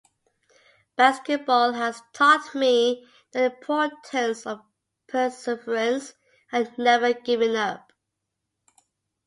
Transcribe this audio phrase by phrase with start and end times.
[0.95, 4.61] Basketball has taught me the importance of
[5.07, 6.15] perseverance
[6.51, 7.93] and never giving up.